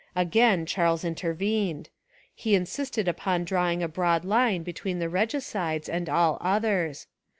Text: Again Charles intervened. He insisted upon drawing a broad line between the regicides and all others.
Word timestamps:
Again 0.15 0.65
Charles 0.65 1.05
intervened. 1.05 1.89
He 2.33 2.55
insisted 2.55 3.07
upon 3.07 3.45
drawing 3.45 3.83
a 3.83 3.87
broad 3.87 4.25
line 4.25 4.63
between 4.63 4.97
the 4.97 5.09
regicides 5.09 5.87
and 5.87 6.09
all 6.09 6.39
others. 6.41 7.05